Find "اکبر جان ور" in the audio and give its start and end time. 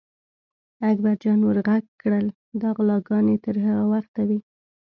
0.89-1.57